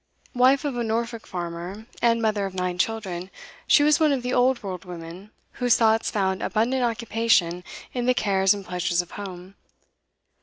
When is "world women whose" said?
4.63-5.77